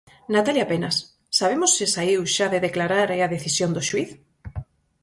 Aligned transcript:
Natalia 0.35 0.65
Penas, 0.71 0.97
sabemos 1.39 1.71
se 1.77 1.85
saíu 1.95 2.21
xa 2.35 2.47
de 2.53 2.63
declarar 2.67 3.07
e 3.17 3.19
a 3.21 3.31
decisión 3.35 3.69
do 3.73 3.81
xuíz? 3.89 4.09